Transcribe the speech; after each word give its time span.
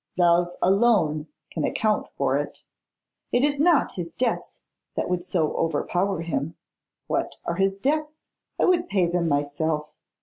Love 0.17 0.55
alone 0.63 1.27
can 1.51 1.63
account 1.63 2.07
for 2.17 2.35
it. 2.35 2.63
It 3.31 3.43
is 3.43 3.59
not 3.59 3.91
his 3.91 4.11
debts 4.13 4.59
that 4.95 5.07
would 5.07 5.23
so 5.23 5.53
overpower 5.55 6.21
him. 6.21 6.55
What 7.05 7.35
are 7.45 7.53
his 7.57 7.77
debts? 7.77 8.25
I 8.59 8.65
would 8.65 8.89
pay 8.89 9.05
them 9.05 9.27
myself. 9.27 9.91